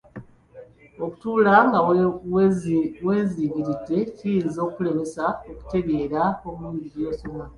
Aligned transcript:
Okutuula 1.05 1.55
nga 1.67 1.79
weewunziikiridde 1.87 3.97
kiyinza 4.15 4.59
okukulemesa 4.61 5.25
okutegeera 5.49 6.21
obulungi 6.47 6.87
by'osoma. 6.93 7.45